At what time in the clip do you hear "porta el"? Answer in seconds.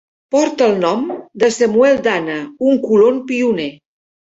0.35-0.73